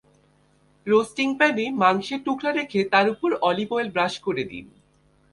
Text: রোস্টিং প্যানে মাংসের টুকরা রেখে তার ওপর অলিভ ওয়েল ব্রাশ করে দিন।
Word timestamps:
রোস্টিং 0.87 1.27
প্যানে 1.39 1.65
মাংসের 1.81 2.19
টুকরা 2.25 2.51
রেখে 2.51 2.79
তার 2.93 3.05
ওপর 3.09 3.29
অলিভ 3.49 3.69
ওয়েল 3.71 3.89
ব্রাশ 3.95 4.13
করে 4.25 4.43
দিন। 4.51 4.65